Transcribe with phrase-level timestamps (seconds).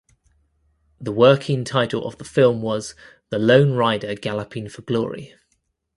[0.99, 2.95] The working title of the film was
[3.29, 5.35] "The Lone Rider Galloping for Glory".